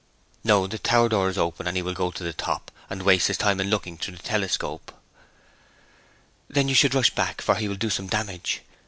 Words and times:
'No; 0.43 0.65
the 0.65 0.79
tower 0.79 1.09
door 1.09 1.29
is 1.29 1.37
open, 1.37 1.67
and 1.67 1.77
he 1.77 1.83
will 1.83 1.93
go 1.93 2.09
to 2.09 2.23
the 2.23 2.33
top, 2.33 2.71
and 2.89 3.03
waste 3.03 3.27
his 3.27 3.37
time 3.37 3.59
in 3.59 3.69
looking 3.69 3.99
through 3.99 4.15
the 4.17 4.23
telescope.' 4.23 4.91
'Then 6.49 6.67
you 6.67 6.73
should 6.73 6.95
rush 6.95 7.11
back, 7.13 7.39
for 7.39 7.53
he 7.53 7.67
will 7.67 7.75
do 7.75 7.91
some 7.91 8.07
damage.' 8.07 8.63